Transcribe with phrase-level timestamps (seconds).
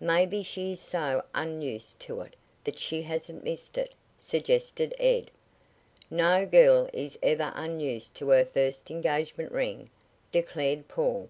[0.00, 2.34] "Maybe she is so unused to it
[2.64, 5.30] that she hasn't missed it," suggested Ed.
[6.10, 9.90] "No girl is ever unused to her first engagement ring,"
[10.32, 11.28] declared Paul.